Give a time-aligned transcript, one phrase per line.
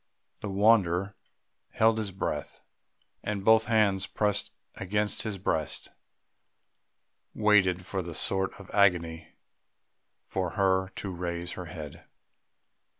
[0.39, 1.13] The wanderer
[1.73, 2.61] held his breath;
[3.23, 5.89] and, both hands pressed against his breast,
[7.35, 9.35] waited in a sort of agony
[10.23, 12.03] for her to raise her head.